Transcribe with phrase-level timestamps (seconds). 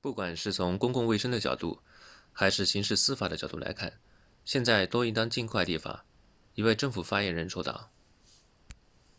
[0.00, 1.82] 不管是从公共卫生的角度
[2.32, 4.00] 还是刑事司法的角度来看
[4.46, 6.06] 现在都应当尽快立法
[6.54, 7.90] 一位政府发言人说道